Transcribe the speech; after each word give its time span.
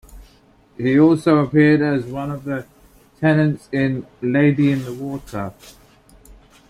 He 0.77 0.99
also 0.99 1.37
appeared 1.45 1.81
as 1.83 2.05
one 2.11 2.31
of 2.31 2.43
the 2.43 2.65
tenants 3.19 3.69
in 3.71 4.07
"Lady 4.19 4.71
in 4.71 4.83
the 4.83 4.95
Water". 4.95 5.53